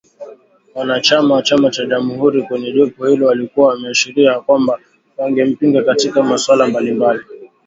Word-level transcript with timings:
Wanachama 0.75 1.35
wa 1.35 1.41
chama 1.43 1.71
cha 1.71 1.85
jamhuri 1.85 2.43
kwenye 2.43 2.71
jopo 2.71 3.07
hilo 3.07 3.27
walikuwa 3.27 3.67
wameashiria 3.67 4.39
kwamba 4.39 4.79
wangempinga 5.17 5.83
katika 5.83 6.23
masuala 6.23 6.67
mbalimbali 6.67 7.19